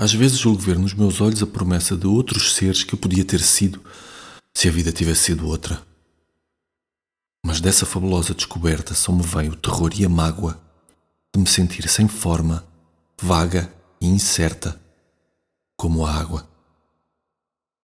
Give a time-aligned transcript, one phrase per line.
[0.00, 3.22] Às vezes julgo ver nos meus olhos a promessa de outros seres que eu podia
[3.22, 3.84] ter sido
[4.56, 5.86] se a vida tivesse sido outra.
[7.44, 10.58] Mas dessa fabulosa descoberta só me vem o terror e a mágoa
[11.34, 12.66] de me sentir sem forma,
[13.20, 14.80] vaga e incerta,
[15.76, 16.49] como a água.